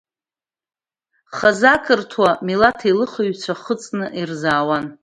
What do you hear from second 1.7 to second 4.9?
ақырҭуа милаҭеилыхҩцәа хыҵны ирзаауан.